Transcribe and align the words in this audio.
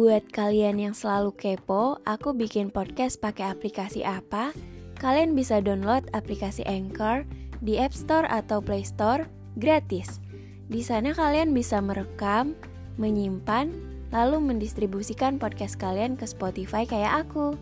Buat 0.00 0.32
kalian 0.32 0.80
yang 0.80 0.96
selalu 0.96 1.36
kepo, 1.36 2.00
aku 2.08 2.32
bikin 2.32 2.72
podcast 2.72 3.20
pakai 3.20 3.52
aplikasi 3.52 4.00
apa? 4.00 4.48
Kalian 4.96 5.36
bisa 5.36 5.60
download 5.60 6.08
aplikasi 6.16 6.64
Anchor 6.64 7.28
di 7.60 7.76
App 7.76 7.92
Store 7.92 8.24
atau 8.32 8.64
Play 8.64 8.80
Store 8.80 9.28
gratis. 9.60 10.24
Di 10.72 10.80
sana 10.80 11.12
kalian 11.12 11.52
bisa 11.52 11.84
merekam, 11.84 12.56
menyimpan, 12.96 13.76
lalu 14.08 14.40
mendistribusikan 14.40 15.36
podcast 15.36 15.76
kalian 15.76 16.16
ke 16.16 16.24
Spotify 16.24 16.88
kayak 16.88 17.28
aku. 17.28 17.52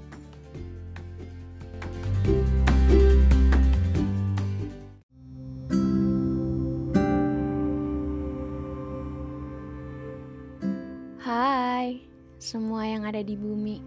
Semua 12.39 12.87
yang 12.87 13.03
ada 13.03 13.19
di 13.19 13.35
bumi. 13.35 13.83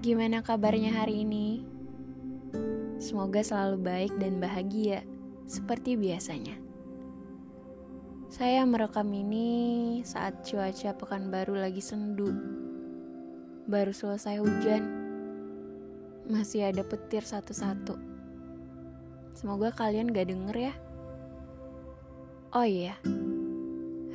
Gimana 0.00 0.40
kabarnya 0.40 0.96
hari 0.96 1.20
ini? 1.20 1.60
Semoga 2.96 3.44
selalu 3.44 3.76
baik 3.76 4.12
dan 4.16 4.40
bahagia, 4.40 5.04
seperti 5.44 6.00
biasanya. 6.00 6.56
Saya 8.32 8.64
merekam 8.64 9.04
ini 9.12 10.00
saat 10.00 10.48
cuaca 10.48 10.96
Pekanbaru 10.96 11.60
lagi 11.60 11.84
sendu. 11.84 12.32
Baru 13.68 13.92
selesai 13.92 14.40
hujan. 14.40 14.82
Masih 16.24 16.72
ada 16.72 16.80
petir 16.88 17.20
satu-satu. 17.20 18.00
Semoga 19.36 19.76
kalian 19.76 20.08
gak 20.08 20.32
denger 20.32 20.72
ya. 20.72 20.74
Oh 22.56 22.64
iya, 22.64 22.96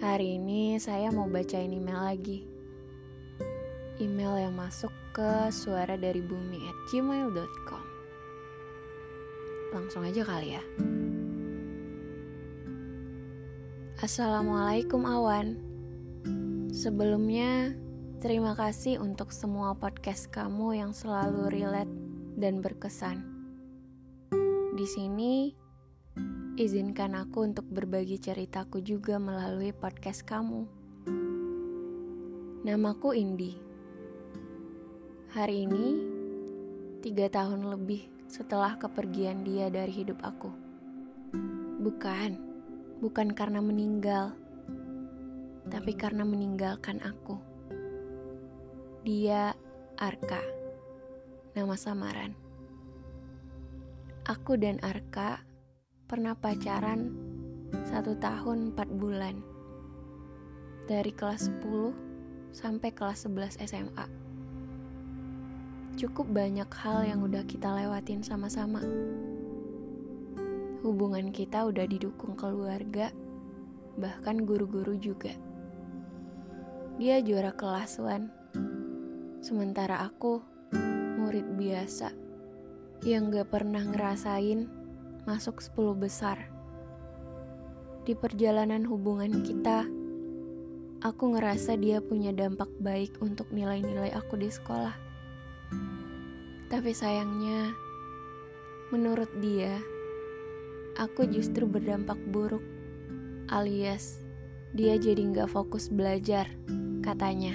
hari 0.02 0.42
ini 0.42 0.82
saya 0.82 1.14
mau 1.14 1.30
bacain 1.30 1.70
email 1.70 2.02
lagi. 2.02 2.53
Email 4.02 4.50
yang 4.50 4.58
masuk 4.58 4.90
ke 5.14 5.54
suara 5.54 5.94
dari 5.94 6.18
bumi 6.18 6.66
at 6.66 6.78
gmail.com. 6.90 7.86
Langsung 9.70 10.02
aja 10.02 10.26
kali 10.26 10.58
ya. 10.58 10.64
Assalamualaikum 14.02 15.06
Awan. 15.06 15.62
Sebelumnya, 16.74 17.78
terima 18.18 18.58
kasih 18.58 18.98
untuk 18.98 19.30
semua 19.30 19.78
podcast 19.78 20.34
kamu 20.34 20.82
yang 20.82 20.92
selalu 20.92 21.54
relate 21.54 21.94
dan 22.34 22.66
berkesan. 22.66 23.22
Di 24.74 24.90
sini, 24.90 25.54
izinkan 26.58 27.14
aku 27.14 27.46
untuk 27.46 27.70
berbagi 27.70 28.18
ceritaku 28.18 28.82
juga 28.82 29.22
melalui 29.22 29.70
podcast 29.70 30.26
kamu. 30.26 30.66
Namaku 32.66 33.14
Indi. 33.14 33.73
Hari 35.34 35.66
ini, 35.66 35.98
tiga 37.02 37.26
tahun 37.26 37.66
lebih 37.66 38.06
setelah 38.30 38.78
kepergian 38.78 39.42
dia 39.42 39.66
dari 39.74 39.90
hidup 39.90 40.22
aku. 40.22 40.54
Bukan, 41.82 42.38
bukan 43.02 43.34
karena 43.34 43.58
meninggal, 43.58 44.38
tapi 45.74 45.98
karena 45.98 46.22
meninggalkan 46.22 47.02
aku. 47.02 47.42
Dia 49.02 49.58
Arka, 49.98 50.38
nama 51.58 51.82
samaran. 51.82 52.38
Aku 54.30 54.54
dan 54.54 54.78
Arka 54.86 55.42
pernah 56.06 56.38
pacaran 56.38 57.10
satu 57.90 58.14
tahun 58.22 58.70
empat 58.70 58.86
bulan. 59.02 59.42
Dari 60.86 61.10
kelas 61.10 61.50
10 61.50 62.54
sampai 62.54 62.94
kelas 62.94 63.26
11 63.26 63.58
SMA. 63.66 64.23
Cukup 65.94 66.26
banyak 66.34 66.66
hal 66.74 67.06
yang 67.06 67.22
udah 67.22 67.46
kita 67.46 67.70
lewatin 67.70 68.26
sama-sama. 68.26 68.82
Hubungan 70.82 71.30
kita 71.30 71.70
udah 71.70 71.86
didukung 71.86 72.34
keluarga, 72.34 73.14
bahkan 74.02 74.42
guru-guru 74.42 74.98
juga. 74.98 75.38
Dia 76.98 77.22
juara 77.22 77.54
kelas 77.54 78.02
Wan, 78.02 78.34
sementara 79.46 80.02
aku 80.02 80.42
murid 81.22 81.62
biasa 81.62 82.10
yang 83.06 83.30
gak 83.30 83.54
pernah 83.54 83.86
ngerasain 83.86 84.66
masuk 85.30 85.62
10 85.62 85.94
besar. 85.94 86.50
Di 88.04 88.18
perjalanan 88.18 88.84
hubungan 88.90 89.46
kita, 89.46 89.88
aku 91.06 91.38
ngerasa 91.38 91.76
dia 91.78 92.02
punya 92.02 92.34
dampak 92.36 92.72
baik 92.82 93.16
untuk 93.20 93.52
nilai-nilai 93.54 94.12
aku 94.12 94.42
di 94.42 94.52
sekolah. 94.52 95.03
Tapi 96.70 96.92
sayangnya, 96.92 97.74
menurut 98.90 99.30
dia, 99.40 99.78
aku 100.98 101.26
justru 101.30 101.70
berdampak 101.70 102.18
buruk, 102.30 102.64
alias 103.50 104.24
dia 104.74 104.98
jadi 104.98 105.22
nggak 105.22 105.54
fokus 105.54 105.86
belajar, 105.94 106.50
katanya. 107.06 107.54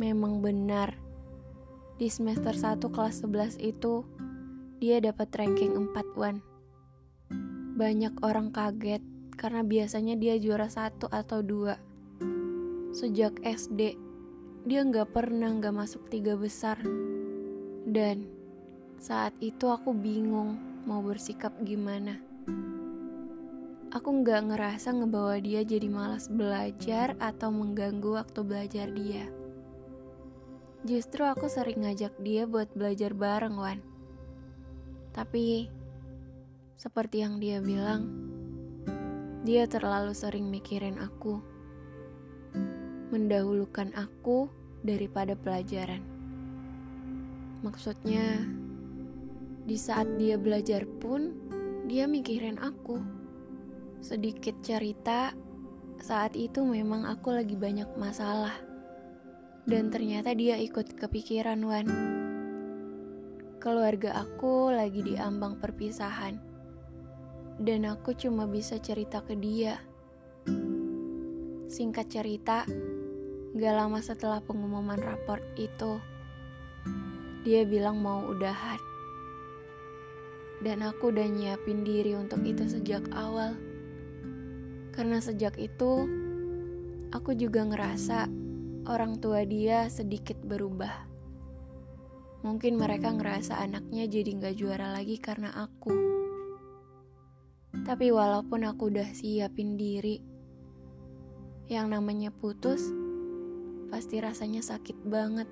Memang 0.00 0.40
benar, 0.40 0.96
di 2.00 2.08
semester 2.08 2.56
1 2.56 2.80
kelas 2.80 3.20
11 3.20 3.60
itu, 3.60 4.08
dia 4.80 5.04
dapat 5.04 5.28
ranking 5.36 5.76
4 5.76 6.16
Wan. 6.16 6.40
Banyak 7.76 8.24
orang 8.24 8.56
kaget 8.56 9.04
karena 9.36 9.60
biasanya 9.60 10.16
dia 10.16 10.40
juara 10.40 10.72
satu 10.72 11.12
atau 11.12 11.44
dua. 11.44 11.76
Sejak 12.96 13.36
SD, 13.44 13.98
dia 14.64 14.80
nggak 14.80 15.12
pernah 15.12 15.52
nggak 15.52 15.76
masuk 15.76 16.08
tiga 16.08 16.40
besar. 16.40 16.80
Dan 17.84 18.24
saat 18.96 19.36
itu 19.44 19.68
aku 19.68 19.92
bingung 19.92 20.56
mau 20.88 21.04
bersikap 21.04 21.52
gimana. 21.60 22.16
Aku 23.92 24.10
nggak 24.24 24.50
ngerasa 24.50 24.96
ngebawa 24.96 25.36
dia 25.38 25.60
jadi 25.62 25.86
malas 25.92 26.32
belajar 26.32 27.12
atau 27.20 27.52
mengganggu 27.52 28.16
waktu 28.16 28.40
belajar 28.40 28.88
dia. 28.90 29.28
Justru 30.88 31.28
aku 31.28 31.44
sering 31.46 31.84
ngajak 31.84 32.16
dia 32.24 32.48
buat 32.48 32.72
belajar 32.72 33.12
bareng, 33.12 33.56
Wan. 33.60 33.80
Tapi, 35.12 35.68
seperti 36.76 37.20
yang 37.20 37.36
dia 37.38 37.60
bilang, 37.60 38.08
dia 39.44 39.68
terlalu 39.68 40.12
sering 40.16 40.48
mikirin 40.48 40.98
aku, 40.98 41.40
mendahulukan 43.14 43.94
aku 43.94 44.50
daripada 44.82 45.38
pelajaran. 45.38 46.02
Maksudnya, 47.62 48.42
di 49.62 49.78
saat 49.78 50.10
dia 50.18 50.34
belajar 50.34 50.82
pun, 50.98 51.30
dia 51.86 52.10
mikirin 52.10 52.58
aku. 52.58 52.98
Sedikit 54.02 54.58
cerita, 54.66 55.30
saat 56.02 56.34
itu 56.34 56.66
memang 56.66 57.06
aku 57.06 57.30
lagi 57.30 57.54
banyak 57.54 57.94
masalah. 57.94 58.58
Dan 59.62 59.94
ternyata 59.94 60.34
dia 60.34 60.58
ikut 60.58 60.98
kepikiran, 60.98 61.62
Wan 61.62 61.88
keluarga 63.64 64.20
aku 64.20 64.68
lagi 64.68 65.00
di 65.00 65.16
ambang 65.16 65.56
perpisahan. 65.56 66.36
Dan 67.56 67.88
aku 67.88 68.12
cuma 68.12 68.44
bisa 68.44 68.76
cerita 68.76 69.24
ke 69.24 69.32
dia. 69.40 69.80
Singkat 71.72 72.06
cerita, 72.12 72.68
gak 73.54 73.70
lama 73.70 74.02
setelah 74.02 74.42
pengumuman 74.42 74.98
raport 74.98 75.38
itu, 75.54 76.02
dia 77.46 77.62
bilang 77.62 78.02
mau 78.02 78.26
udahan. 78.26 78.82
Dan 80.58 80.82
aku 80.82 81.14
udah 81.14 81.22
nyiapin 81.30 81.86
diri 81.86 82.18
untuk 82.18 82.42
itu 82.42 82.66
sejak 82.66 83.06
awal. 83.14 83.54
Karena 84.90 85.22
sejak 85.22 85.54
itu, 85.62 86.02
aku 87.14 87.38
juga 87.38 87.62
ngerasa 87.62 88.26
orang 88.90 89.22
tua 89.22 89.46
dia 89.46 89.86
sedikit 89.86 90.34
berubah. 90.42 91.06
Mungkin 92.42 92.74
mereka 92.74 93.14
ngerasa 93.14 93.62
anaknya 93.62 94.10
jadi 94.10 94.30
gak 94.34 94.58
juara 94.58 94.90
lagi 94.90 95.14
karena 95.22 95.54
aku. 95.54 95.94
Tapi 97.86 98.10
walaupun 98.10 98.66
aku 98.66 98.90
udah 98.90 99.14
siapin 99.14 99.78
diri, 99.78 100.18
yang 101.70 101.94
namanya 101.94 102.34
putus 102.34 103.03
pasti 103.94 104.18
rasanya 104.18 104.58
sakit 104.58 105.06
banget. 105.06 105.46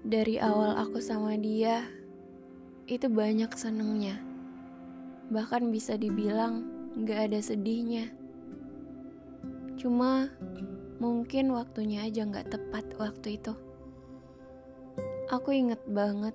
Dari 0.00 0.40
awal 0.40 0.80
aku 0.80 0.96
sama 0.96 1.36
dia, 1.36 1.84
itu 2.88 3.04
banyak 3.12 3.52
senengnya. 3.52 4.16
Bahkan 5.28 5.68
bisa 5.68 6.00
dibilang 6.00 6.64
gak 7.04 7.28
ada 7.28 7.40
sedihnya. 7.44 8.08
Cuma 9.76 10.32
mungkin 11.04 11.52
waktunya 11.52 12.08
aja 12.08 12.24
gak 12.24 12.48
tepat 12.48 12.88
waktu 12.96 13.36
itu. 13.36 13.52
Aku 15.28 15.52
inget 15.52 15.84
banget 15.84 16.32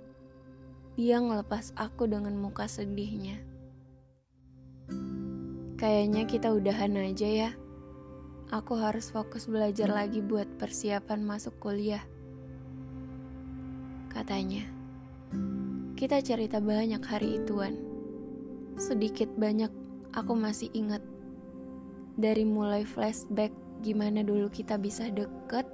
dia 0.94 1.18
ngelepas 1.18 1.74
aku 1.74 2.06
dengan 2.06 2.38
muka 2.38 2.70
sedihnya. 2.70 3.42
Kayaknya 5.82 6.30
kita 6.30 6.54
udahan 6.54 7.02
aja 7.02 7.26
ya. 7.26 7.52
Aku 8.52 8.80
harus 8.80 9.12
fokus 9.12 9.48
belajar 9.48 9.92
lagi 9.92 10.24
buat 10.24 10.48
persiapan 10.56 11.24
masuk 11.24 11.56
kuliah. 11.60 12.04
Katanya, 14.08 14.64
kita 16.00 16.24
cerita 16.24 16.64
banyak 16.64 17.02
hari 17.04 17.44
ituan. 17.44 17.76
Sedikit 18.80 19.28
banyak 19.36 19.70
aku 20.16 20.34
masih 20.34 20.72
ingat. 20.72 21.04
Dari 22.18 22.48
mulai 22.48 22.82
flashback 22.82 23.54
gimana 23.86 24.26
dulu 24.26 24.50
kita 24.50 24.80
bisa 24.82 25.12
deket, 25.14 25.70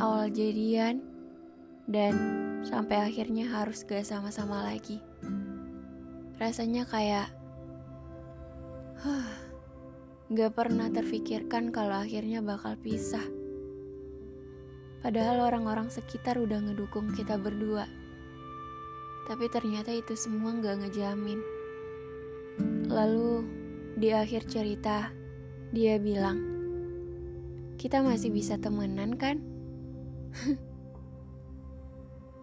awal 0.00 0.26
jadian, 0.32 1.04
dan 1.86 2.14
sampai 2.66 3.12
akhirnya 3.12 3.46
harus 3.46 3.84
gak 3.86 4.02
sama-sama 4.02 4.64
lagi. 4.66 4.98
Rasanya 6.40 6.82
kayak 6.88 7.30
Huh, 9.04 9.43
gak 10.32 10.56
pernah 10.56 10.88
terfikirkan 10.88 11.68
kalau 11.68 12.00
akhirnya 12.00 12.40
bakal 12.40 12.80
pisah. 12.80 13.24
Padahal 15.04 15.44
orang-orang 15.52 15.92
sekitar 15.92 16.40
udah 16.40 16.64
ngedukung 16.64 17.12
kita 17.12 17.36
berdua. 17.36 17.84
Tapi 19.28 19.52
ternyata 19.52 19.92
itu 19.92 20.16
semua 20.16 20.56
gak 20.56 20.80
ngejamin. 20.80 21.44
Lalu 22.88 23.44
di 24.00 24.16
akhir 24.16 24.48
cerita, 24.48 25.12
dia 25.76 26.00
bilang, 26.00 26.40
kita 27.76 28.00
masih 28.00 28.32
bisa 28.32 28.56
temenan 28.56 29.20
kan? 29.20 29.44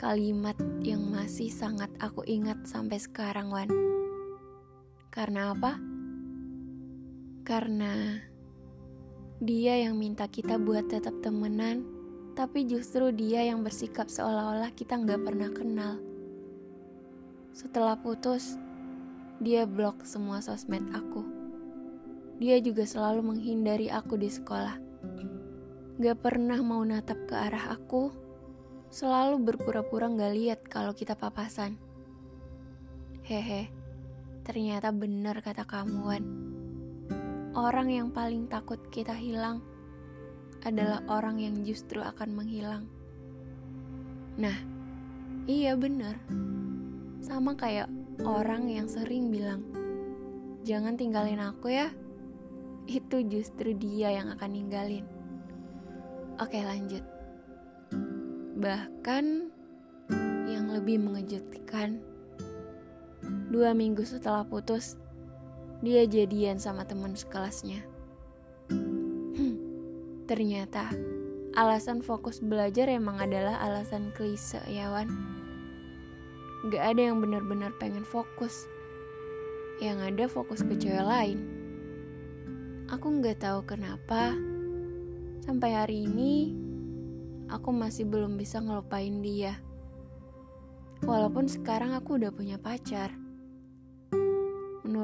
Kalimat 0.01 0.57
yang 0.85 1.01
masih 1.09 1.49
sangat 1.49 1.89
aku 1.97 2.21
ingat 2.29 2.61
sampai 2.69 3.01
sekarang, 3.01 3.49
Wan. 3.49 3.73
Karena 5.09 5.57
apa? 5.57 5.90
Karena 7.41 8.21
dia 9.41 9.73
yang 9.81 9.97
minta 9.97 10.29
kita 10.29 10.61
buat 10.61 10.93
tetap 10.93 11.17
temenan, 11.25 11.81
tapi 12.37 12.69
justru 12.69 13.09
dia 13.09 13.41
yang 13.41 13.65
bersikap 13.65 14.05
seolah-olah 14.05 14.69
kita 14.77 15.01
nggak 15.01 15.21
pernah 15.25 15.49
kenal. 15.49 15.97
Setelah 17.49 17.97
putus, 17.97 18.61
dia 19.41 19.65
blok 19.65 20.05
semua 20.05 20.45
sosmed 20.45 20.85
aku. 20.93 21.25
Dia 22.37 22.61
juga 22.61 22.85
selalu 22.85 23.33
menghindari 23.33 23.89
aku 23.89 24.21
di 24.21 24.29
sekolah. 24.29 24.77
Gak 25.97 26.17
pernah 26.21 26.61
mau 26.61 26.81
natap 26.85 27.25
ke 27.25 27.33
arah 27.33 27.73
aku, 27.73 28.13
selalu 28.93 29.41
berpura-pura 29.41 30.09
gak 30.13 30.33
lihat 30.37 30.59
kalau 30.69 30.93
kita 30.93 31.17
papasan. 31.17 31.81
Hehe, 33.25 33.73
ternyata 34.45 34.93
benar 34.93 35.41
kata 35.41 35.65
kamuan 35.65 36.50
orang 37.51 37.91
yang 37.91 38.07
paling 38.11 38.47
takut 38.47 38.79
kita 38.91 39.11
hilang 39.11 39.59
adalah 40.63 41.03
orang 41.09 41.41
yang 41.41 41.55
justru 41.65 41.99
akan 41.99 42.37
menghilang. 42.37 42.85
Nah, 44.39 44.55
iya 45.49 45.75
benar. 45.75 46.15
Sama 47.19 47.57
kayak 47.57 47.91
orang 48.23 48.69
yang 48.71 48.87
sering 48.87 49.33
bilang, 49.33 49.65
"Jangan 50.63 50.95
tinggalin 50.95 51.41
aku 51.41 51.73
ya." 51.73 51.89
Itu 52.87 53.25
justru 53.25 53.75
dia 53.75 54.15
yang 54.15 54.31
akan 54.33 54.51
ninggalin. 54.51 55.05
Oke, 56.41 56.61
lanjut. 56.61 57.05
Bahkan 58.57 59.25
yang 60.49 60.65
lebih 60.73 60.97
mengejutkan, 61.01 62.01
dua 63.53 63.75
minggu 63.77 64.01
setelah 64.01 64.41
putus, 64.45 64.97
dia 65.81 66.05
jadian 66.05 66.61
sama 66.61 66.85
teman 66.85 67.17
sekelasnya. 67.17 67.81
Hmm, 68.69 69.57
ternyata 70.29 70.93
alasan 71.57 72.05
fokus 72.05 72.37
belajar 72.39 72.85
emang 72.87 73.17
adalah 73.17 73.57
alasan 73.65 74.13
klise 74.13 74.61
ya 74.69 74.93
Wan. 74.93 75.09
Gak 76.69 76.93
ada 76.95 77.01
yang 77.09 77.17
benar-benar 77.17 77.73
pengen 77.81 78.05
fokus. 78.05 78.69
Yang 79.81 79.97
ada 80.13 80.23
fokus 80.29 80.61
ke 80.61 80.77
cewek 80.77 81.01
lain. 81.01 81.41
Aku 82.93 83.09
gak 83.17 83.41
tahu 83.41 83.65
kenapa 83.65 84.37
sampai 85.41 85.73
hari 85.73 86.05
ini 86.05 86.53
aku 87.49 87.73
masih 87.73 88.05
belum 88.05 88.37
bisa 88.37 88.61
ngelupain 88.61 89.25
dia. 89.25 89.57
Walaupun 91.01 91.49
sekarang 91.49 91.97
aku 91.97 92.21
udah 92.21 92.29
punya 92.29 92.61
pacar. 92.61 93.20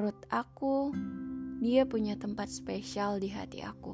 Menurut 0.07 0.23
aku, 0.31 0.95
dia 1.59 1.83
punya 1.83 2.15
tempat 2.15 2.47
spesial 2.47 3.19
di 3.19 3.27
hati 3.27 3.59
aku. 3.59 3.91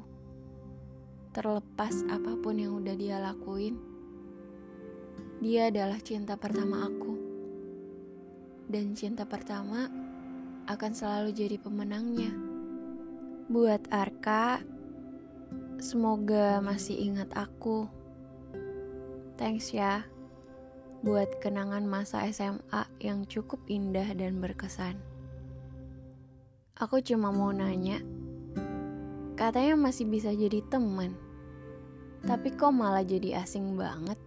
Terlepas 1.34 2.06
apa 2.06 2.38
pun 2.38 2.54
yang 2.54 2.78
udah 2.78 2.94
dia 2.94 3.18
lakuin, 3.18 3.74
dia 5.42 5.74
adalah 5.74 5.98
cinta 5.98 6.38
pertama 6.38 6.86
aku. 6.86 7.18
Dan 8.70 8.94
cinta 8.94 9.26
pertama 9.26 9.90
akan 10.70 10.92
selalu 10.94 11.34
jadi 11.34 11.58
pemenangnya. 11.58 12.30
Buat 13.50 13.90
Arka, 13.90 14.62
semoga 15.82 16.62
masih 16.62 17.10
ingat 17.10 17.34
aku. 17.34 17.90
Thanks 19.34 19.74
ya 19.74 20.06
buat 21.02 21.42
kenangan 21.42 21.82
masa 21.90 22.22
SMA 22.30 22.86
yang 23.02 23.26
cukup 23.26 23.66
indah 23.66 24.14
dan 24.14 24.38
berkesan. 24.38 25.13
Aku 26.74 26.98
cuma 26.98 27.30
mau 27.30 27.54
nanya, 27.54 28.02
katanya 29.38 29.78
masih 29.78 30.10
bisa 30.10 30.34
jadi 30.34 30.58
teman, 30.66 31.14
tapi 32.26 32.50
kok 32.50 32.74
malah 32.74 33.06
jadi 33.06 33.46
asing 33.46 33.78
banget? 33.78 34.18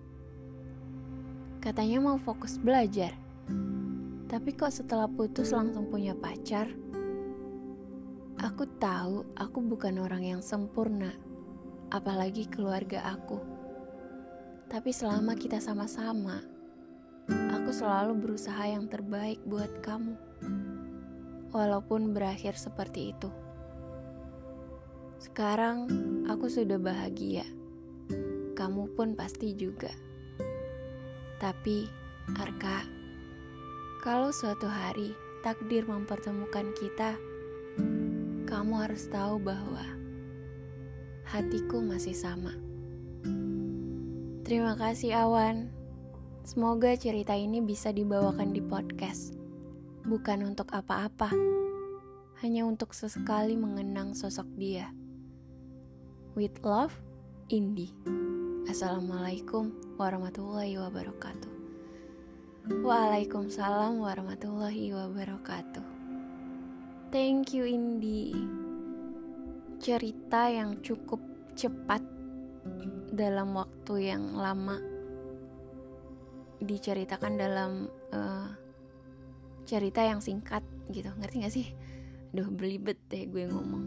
Katanya 1.60 2.00
mau 2.00 2.16
fokus 2.16 2.56
belajar, 2.56 3.12
tapi 4.32 4.56
kok 4.56 4.72
setelah 4.72 5.12
putus 5.12 5.52
langsung 5.52 5.92
punya 5.92 6.16
pacar? 6.16 6.72
Aku 8.40 8.64
tahu 8.80 9.28
aku 9.36 9.60
bukan 9.68 10.00
orang 10.00 10.24
yang 10.24 10.40
sempurna, 10.40 11.12
apalagi 11.92 12.48
keluarga 12.48 13.12
aku. 13.12 13.44
Tapi 14.72 14.96
selama 14.96 15.36
kita 15.36 15.60
sama-sama, 15.60 16.40
aku 17.28 17.76
selalu 17.76 18.16
berusaha 18.24 18.72
yang 18.72 18.88
terbaik 18.88 19.44
buat 19.44 19.84
kamu 19.84 20.16
walaupun 21.52 22.12
berakhir 22.12 22.58
seperti 22.58 23.16
itu. 23.16 23.30
Sekarang 25.18 25.88
aku 26.30 26.50
sudah 26.52 26.78
bahagia, 26.78 27.46
kamu 28.54 28.92
pun 28.94 29.14
pasti 29.14 29.54
juga. 29.54 29.90
Tapi, 31.38 31.86
Arka, 32.38 32.86
kalau 34.02 34.34
suatu 34.34 34.66
hari 34.66 35.14
takdir 35.46 35.86
mempertemukan 35.86 36.74
kita, 36.76 37.18
kamu 38.50 38.74
harus 38.82 39.06
tahu 39.10 39.38
bahwa 39.38 39.86
hatiku 41.30 41.82
masih 41.82 42.18
sama. 42.18 42.54
Terima 44.42 44.74
kasih, 44.80 45.14
Awan. 45.28 45.70
Semoga 46.48 46.96
cerita 46.96 47.36
ini 47.36 47.60
bisa 47.60 47.92
dibawakan 47.92 48.56
di 48.56 48.64
podcast 48.64 49.37
bukan 50.08 50.56
untuk 50.56 50.72
apa-apa, 50.72 51.28
hanya 52.40 52.64
untuk 52.64 52.96
sesekali 52.96 53.60
mengenang 53.60 54.16
sosok 54.16 54.48
dia. 54.56 54.88
With 56.32 56.64
love, 56.64 56.96
Indi. 57.52 57.92
Assalamualaikum 58.72 59.76
warahmatullahi 60.00 60.80
wabarakatuh. 60.80 61.52
Waalaikumsalam 62.88 64.00
warahmatullahi 64.00 64.96
wabarakatuh. 64.96 65.84
Thank 67.12 67.52
you 67.52 67.68
Indi. 67.68 68.32
Cerita 69.84 70.48
yang 70.48 70.80
cukup 70.80 71.20
cepat 71.52 72.00
dalam 73.12 73.60
waktu 73.60 74.16
yang 74.16 74.40
lama 74.40 74.80
diceritakan 76.64 77.34
dalam 77.36 77.72
uh, 78.16 78.67
cerita 79.68 80.00
yang 80.00 80.24
singkat 80.24 80.64
gitu. 80.96 81.12
Ngerti 81.20 81.36
gak 81.44 81.54
sih? 81.54 81.68
Duh 82.32 82.48
belibet 82.48 82.96
deh 83.12 83.28
gue 83.28 83.52
ngomong. 83.52 83.86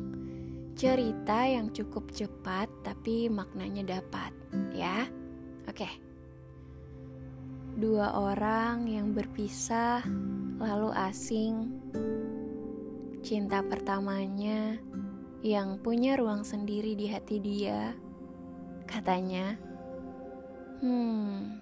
Cerita 0.77 1.49
yang 1.49 1.73
cukup 1.73 2.13
cepat 2.13 2.69
tapi 2.85 3.33
maknanya 3.33 3.97
dapat 3.97 4.37
ya? 4.77 5.09
Oke. 5.65 5.89
Dua 7.81 8.13
orang 8.13 8.85
yang 8.85 9.17
berpisah 9.17 10.05
lalu 10.61 10.93
asing. 10.93 11.73
Cinta 13.25 13.65
pertamanya 13.65 14.77
yang 15.41 15.81
punya 15.81 16.21
ruang 16.21 16.45
sendiri 16.45 16.93
di 16.93 17.09
hati 17.09 17.41
dia. 17.41 17.97
Katanya 18.85 19.57
Hmm, 20.81 21.61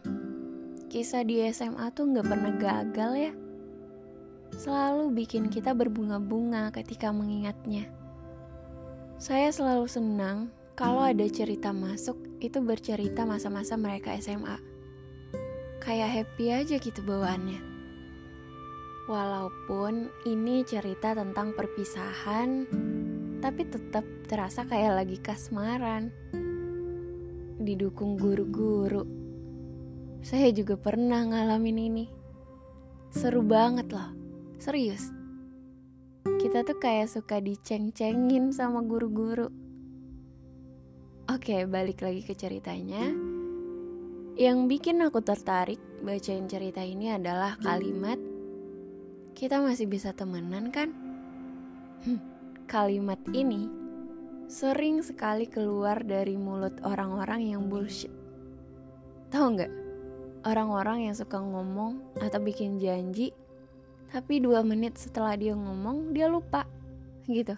kisah 0.87 1.26
di 1.26 1.42
SMA 1.50 1.90
tuh 1.90 2.06
gak 2.14 2.30
pernah 2.30 2.54
gagal 2.54 3.12
ya 3.18 3.32
selalu 4.57 5.12
bikin 5.12 5.52
kita 5.52 5.76
berbunga-bunga 5.76 6.73
ketika 6.73 7.12
mengingatnya. 7.12 7.90
Saya 9.19 9.50
selalu 9.50 9.90
senang 9.90 10.55
kalau 10.78 11.02
ada 11.02 11.26
cerita 11.26 11.75
masuk 11.75 12.14
itu 12.38 12.62
bercerita 12.62 13.26
masa-masa 13.26 13.75
mereka 13.75 14.14
SMA. 14.23 14.62
Kayak 15.83 16.11
happy 16.23 16.47
aja 16.55 16.76
gitu 16.78 17.02
bawaannya. 17.02 17.59
Walaupun 19.09 20.12
ini 20.28 20.62
cerita 20.69 21.17
tentang 21.17 21.57
perpisahan, 21.57 22.69
tapi 23.40 23.67
tetap 23.67 24.05
terasa 24.28 24.69
kayak 24.69 25.02
lagi 25.02 25.19
kasmaran. 25.19 26.12
Didukung 27.59 28.21
guru-guru. 28.21 29.02
Saya 30.23 30.52
juga 30.55 30.76
pernah 30.78 31.25
ngalamin 31.25 31.78
ini. 31.78 32.07
Seru 33.09 33.40
banget 33.40 33.88
loh, 33.90 34.17
serius 34.59 35.15
kita 36.38 36.62
tuh 36.62 36.79
kayak 36.79 37.11
suka 37.11 37.43
diceng-cengin 37.43 38.55
sama 38.55 38.79
guru-guru. 38.87 39.50
Oke, 41.27 41.67
balik 41.67 41.99
lagi 41.99 42.23
ke 42.23 42.33
ceritanya. 42.38 43.11
Yang 44.38 44.59
bikin 44.71 45.03
aku 45.03 45.19
tertarik 45.19 45.83
bacain 45.99 46.47
cerita 46.47 46.79
ini 46.79 47.11
adalah 47.11 47.59
kalimat 47.59 48.23
kita 49.35 49.59
masih 49.59 49.91
bisa 49.91 50.15
temenan 50.15 50.71
kan? 50.71 50.95
Hm, 52.07 52.23
kalimat 52.71 53.19
ini 53.35 53.67
sering 54.47 55.03
sekali 55.03 55.50
keluar 55.50 56.07
dari 56.07 56.38
mulut 56.38 56.79
orang-orang 56.87 57.50
yang 57.50 57.67
bullshit. 57.67 58.15
Tahu 59.35 59.47
nggak? 59.59 59.73
Orang-orang 60.47 61.11
yang 61.11 61.19
suka 61.19 61.43
ngomong 61.43 61.99
atau 62.23 62.38
bikin 62.38 62.79
janji 62.79 63.35
tapi 64.09 64.41
dua 64.41 64.65
menit 64.65 64.97
setelah 64.97 65.37
dia 65.37 65.53
ngomong 65.53 66.17
dia 66.17 66.29
lupa. 66.29 66.65
Gitu. 67.29 67.53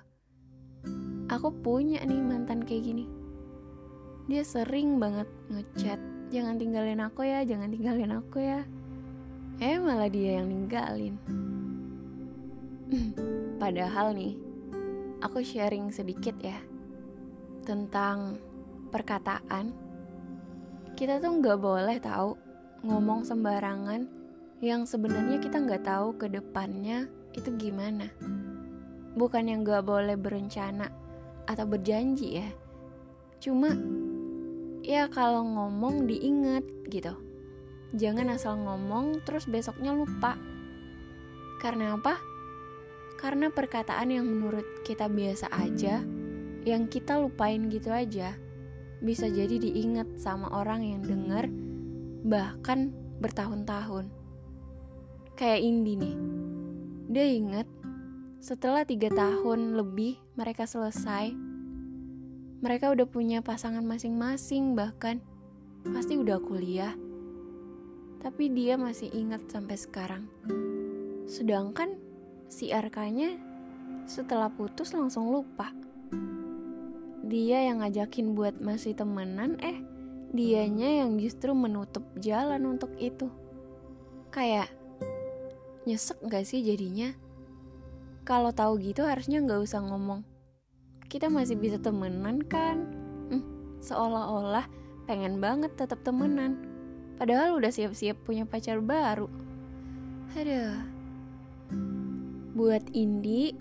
Aku 1.30 1.54
punya 1.62 2.02
nih 2.02 2.18
mantan 2.18 2.66
kayak 2.66 2.90
gini. 2.90 3.06
Dia 4.26 4.42
sering 4.42 4.98
banget 4.98 5.30
ngechat 5.50 5.98
jangan 6.30 6.58
tinggalin 6.58 7.02
aku 7.02 7.26
ya 7.26 7.42
jangan 7.46 7.70
tinggalin 7.70 8.10
aku 8.14 8.38
ya. 8.42 8.66
Eh 9.62 9.78
malah 9.78 10.10
dia 10.10 10.42
yang 10.42 10.50
ninggalin. 10.50 11.14
Padahal 13.62 14.10
nih 14.14 14.34
aku 15.22 15.46
sharing 15.46 15.94
sedikit 15.94 16.34
ya 16.42 16.58
tentang 17.62 18.42
perkataan. 18.90 19.70
Kita 20.98 21.22
tuh 21.22 21.30
nggak 21.38 21.58
boleh 21.62 21.98
tahu 22.02 22.34
ngomong 22.82 23.22
sembarangan 23.22 24.19
yang 24.60 24.84
sebenarnya 24.84 25.40
kita 25.40 25.56
nggak 25.56 25.88
tahu 25.88 26.20
ke 26.20 26.28
depannya 26.28 27.08
itu 27.32 27.48
gimana. 27.56 28.12
Bukan 29.16 29.48
yang 29.48 29.64
nggak 29.64 29.88
boleh 29.88 30.20
berencana 30.20 30.92
atau 31.48 31.64
berjanji 31.64 32.44
ya. 32.44 32.48
Cuma 33.40 33.72
ya 34.84 35.08
kalau 35.08 35.48
ngomong 35.48 36.04
diingat 36.04 36.60
gitu. 36.92 37.16
Jangan 37.96 38.36
asal 38.36 38.60
ngomong 38.60 39.24
terus 39.24 39.48
besoknya 39.48 39.96
lupa. 39.96 40.36
Karena 41.64 41.96
apa? 41.96 42.20
Karena 43.16 43.48
perkataan 43.48 44.12
yang 44.12 44.28
menurut 44.28 44.84
kita 44.84 45.08
biasa 45.08 45.48
aja, 45.56 46.04
yang 46.68 46.84
kita 46.84 47.16
lupain 47.16 47.72
gitu 47.72 47.88
aja, 47.96 48.36
bisa 49.00 49.24
jadi 49.24 49.56
diingat 49.56 50.20
sama 50.20 50.52
orang 50.52 50.84
yang 50.84 51.00
dengar 51.00 51.48
bahkan 52.20 52.92
bertahun-tahun 53.24 54.19
kayak 55.40 55.64
Indi 55.64 55.96
nih. 55.96 56.16
Dia 57.08 57.24
inget 57.32 57.64
setelah 58.44 58.84
tiga 58.84 59.08
tahun 59.08 59.72
lebih 59.72 60.20
mereka 60.36 60.68
selesai, 60.68 61.32
mereka 62.60 62.92
udah 62.92 63.08
punya 63.08 63.40
pasangan 63.40 63.80
masing-masing 63.80 64.76
bahkan 64.76 65.24
pasti 65.96 66.20
udah 66.20 66.36
kuliah. 66.44 66.92
Tapi 68.20 68.52
dia 68.52 68.76
masih 68.76 69.08
ingat 69.16 69.48
sampai 69.48 69.80
sekarang. 69.80 70.28
Sedangkan 71.24 71.96
si 72.52 72.68
RK-nya 72.68 73.40
setelah 74.04 74.52
putus 74.52 74.92
langsung 74.92 75.32
lupa. 75.32 75.72
Dia 77.24 77.64
yang 77.64 77.80
ngajakin 77.80 78.36
buat 78.36 78.60
masih 78.60 78.92
temenan, 78.92 79.56
eh 79.64 79.80
dianya 80.36 81.00
yang 81.00 81.16
justru 81.16 81.56
menutup 81.56 82.04
jalan 82.20 82.76
untuk 82.76 82.92
itu. 83.00 83.32
Kayak 84.28 84.68
Nyesek 85.88 86.20
gak 86.28 86.44
sih 86.44 86.60
jadinya? 86.60 87.16
Kalau 88.28 88.52
tahu 88.52 88.76
gitu 88.84 89.08
harusnya 89.08 89.40
nggak 89.40 89.64
usah 89.64 89.80
ngomong. 89.80 90.22
Kita 91.08 91.32
masih 91.32 91.56
bisa 91.56 91.80
temenan 91.80 92.44
kan? 92.44 92.84
Hmm, 93.32 93.42
seolah-olah 93.80 94.68
pengen 95.08 95.40
banget 95.40 95.72
tetap 95.74 96.04
temenan. 96.04 96.60
Padahal 97.16 97.56
udah 97.56 97.72
siap-siap 97.72 98.20
punya 98.22 98.44
pacar 98.44 98.78
baru. 98.78 99.26
Aduh. 100.36 100.78
Buat 102.54 102.92
Indi, 102.92 103.56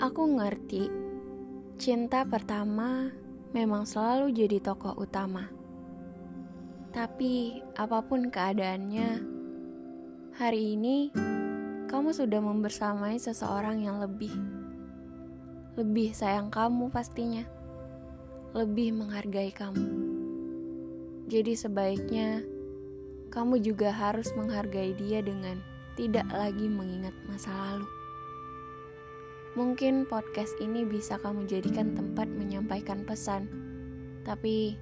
aku 0.00 0.22
ngerti. 0.34 0.88
Cinta 1.76 2.24
pertama 2.24 3.12
memang 3.54 3.84
selalu 3.84 4.34
jadi 4.34 4.58
tokoh 4.58 4.96
utama. 4.96 5.46
Tapi 6.90 7.62
apa 7.74 8.02
pun 8.02 8.30
keadaannya, 8.30 9.10
hari 10.34 10.78
ini 10.78 11.10
kamu 11.94 12.10
sudah 12.10 12.42
membersamai 12.42 13.22
seseorang 13.22 13.86
yang 13.86 14.02
lebih, 14.02 14.34
lebih 15.78 16.10
sayang 16.10 16.50
kamu 16.50 16.90
pastinya, 16.90 17.46
lebih 18.50 18.98
menghargai 18.98 19.54
kamu. 19.54 19.86
Jadi, 21.30 21.54
sebaiknya 21.54 22.42
kamu 23.30 23.62
juga 23.62 23.94
harus 23.94 24.26
menghargai 24.34 24.98
dia 24.98 25.22
dengan 25.22 25.62
tidak 25.94 26.26
lagi 26.34 26.66
mengingat 26.66 27.14
masa 27.30 27.54
lalu. 27.54 27.86
Mungkin 29.54 30.10
podcast 30.10 30.58
ini 30.58 30.82
bisa 30.82 31.14
kamu 31.22 31.46
jadikan 31.46 31.94
tempat 31.94 32.26
menyampaikan 32.26 33.06
pesan, 33.06 33.46
tapi 34.26 34.74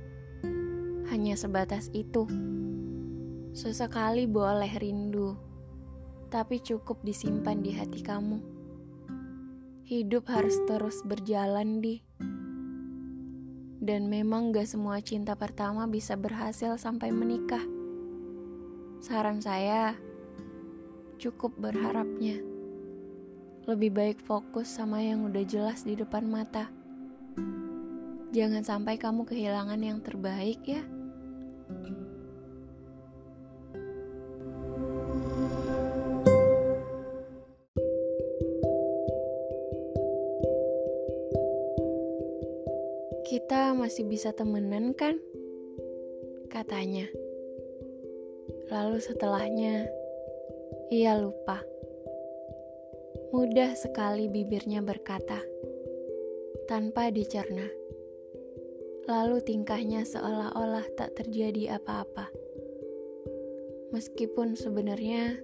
hanya 1.12 1.36
sebatas 1.36 1.92
itu. 1.92 2.24
Sesekali 3.52 4.24
boleh 4.24 4.72
rindu 4.80 5.51
tapi 6.32 6.64
cukup 6.64 7.04
disimpan 7.04 7.60
di 7.60 7.76
hati 7.76 8.00
kamu. 8.00 8.40
Hidup 9.84 10.32
harus 10.32 10.56
terus 10.64 11.04
berjalan 11.04 11.84
di. 11.84 12.00
Dan 13.84 14.08
memang 14.08 14.48
gak 14.48 14.64
semua 14.64 15.04
cinta 15.04 15.36
pertama 15.36 15.84
bisa 15.84 16.16
berhasil 16.16 16.80
sampai 16.80 17.12
menikah. 17.12 17.60
Saran 19.04 19.44
saya, 19.44 19.92
cukup 21.20 21.52
berharapnya. 21.60 22.40
Lebih 23.68 23.92
baik 23.92 24.18
fokus 24.24 24.72
sama 24.72 25.04
yang 25.04 25.28
udah 25.28 25.44
jelas 25.44 25.84
di 25.84 26.00
depan 26.00 26.24
mata. 26.24 26.72
Jangan 28.32 28.64
sampai 28.64 28.96
kamu 28.96 29.28
kehilangan 29.28 29.80
yang 29.84 30.00
terbaik 30.00 30.64
ya. 30.64 30.80
Kita 43.22 43.70
masih 43.78 44.10
bisa 44.10 44.34
temenan 44.34 44.90
kan? 44.98 45.22
Katanya. 46.50 47.06
Lalu 48.66 48.98
setelahnya, 48.98 49.86
ia 50.90 51.14
lupa. 51.20 51.62
Mudah 53.30 53.78
sekali 53.78 54.26
bibirnya 54.26 54.82
berkata, 54.82 55.38
tanpa 56.66 57.12
dicerna. 57.14 57.68
Lalu 59.06 59.44
tingkahnya 59.44 60.02
seolah-olah 60.08 60.86
tak 60.98 61.14
terjadi 61.18 61.78
apa-apa. 61.78 62.32
Meskipun 63.92 64.56
sebenarnya 64.56 65.36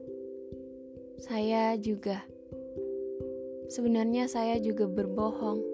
saya 1.20 1.76
juga, 1.76 2.25
sebenarnya 3.68 4.25
saya 4.25 4.56
juga 4.56 4.88
berbohong 4.88 5.67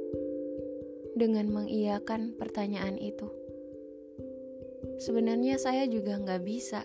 dengan 1.14 1.50
mengiyakan 1.50 2.34
pertanyaan 2.36 2.98
itu. 2.98 3.30
Sebenarnya 4.98 5.58
saya 5.58 5.86
juga 5.86 6.18
nggak 6.18 6.42
bisa. 6.42 6.82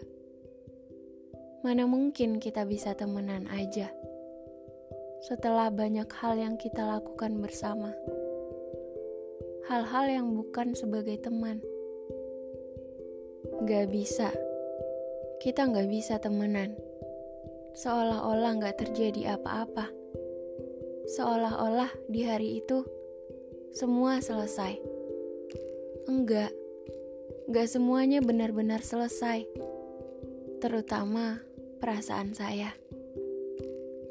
Mana 1.59 1.83
mungkin 1.85 2.39
kita 2.39 2.63
bisa 2.63 2.95
temenan 2.95 3.51
aja 3.51 3.91
setelah 5.19 5.67
banyak 5.67 6.07
hal 6.15 6.39
yang 6.39 6.55
kita 6.55 6.79
lakukan 6.79 7.43
bersama. 7.43 7.91
Hal-hal 9.67 10.05
yang 10.09 10.27
bukan 10.33 10.73
sebagai 10.73 11.19
teman. 11.19 11.59
Gak 13.67 13.91
bisa. 13.91 14.31
Kita 15.43 15.67
gak 15.67 15.91
bisa 15.91 16.17
temenan. 16.17 16.73
Seolah-olah 17.75 18.63
gak 18.63 18.81
terjadi 18.81 19.35
apa-apa. 19.37 19.91
Seolah-olah 21.19 21.91
di 22.07 22.23
hari 22.23 22.63
itu 22.63 22.81
semua 23.69 24.17
selesai. 24.17 24.81
Enggak, 26.09 26.49
enggak 27.45 27.67
semuanya 27.69 28.19
benar-benar 28.19 28.81
selesai. 28.81 29.45
Terutama 30.57 31.39
perasaan 31.77 32.33
saya. 32.33 32.73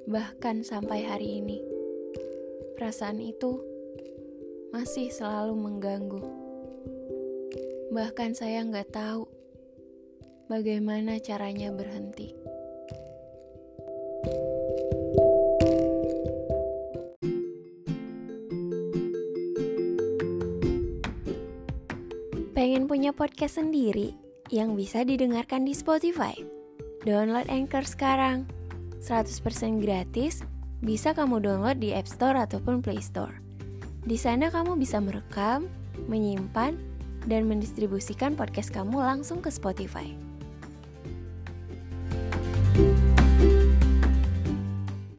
Bahkan 0.09 0.65
sampai 0.65 1.05
hari 1.05 1.45
ini, 1.45 1.59
perasaan 2.79 3.21
itu 3.21 3.61
masih 4.73 5.12
selalu 5.12 5.53
mengganggu. 5.59 6.23
Bahkan 7.93 8.33
saya 8.38 8.65
nggak 8.65 8.95
tahu 8.95 9.29
bagaimana 10.49 11.21
caranya 11.21 11.75
berhenti. 11.75 12.48
Pengen 22.69 22.85
punya 22.85 23.17
podcast 23.17 23.57
sendiri 23.57 24.13
yang 24.53 24.77
bisa 24.77 25.01
didengarkan 25.01 25.65
di 25.65 25.73
Spotify? 25.73 26.37
Download 27.01 27.49
Anchor 27.49 27.81
sekarang. 27.81 28.45
100% 29.01 29.81
gratis, 29.81 30.45
bisa 30.85 31.17
kamu 31.17 31.41
download 31.41 31.81
di 31.81 31.97
App 31.97 32.05
Store 32.05 32.37
ataupun 32.37 32.85
Play 32.85 33.01
Store. 33.01 33.33
Di 34.05 34.21
sana 34.21 34.53
kamu 34.53 34.77
bisa 34.77 35.01
merekam, 35.01 35.65
menyimpan, 36.13 36.77
dan 37.25 37.49
mendistribusikan 37.49 38.37
podcast 38.37 38.69
kamu 38.69 39.01
langsung 39.01 39.41
ke 39.41 39.49
Spotify. 39.49 40.27